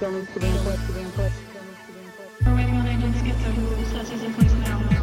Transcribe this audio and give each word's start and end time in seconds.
We're 0.00 0.08
waiting 2.56 2.76
on 2.76 2.86
agents 2.86 3.18
to 3.18 3.24
get 3.24 3.38
the 3.44 3.50
rules. 3.50 3.92
That's 3.92 4.10
in 4.10 4.32
place 4.32 4.52
now. 4.54 4.99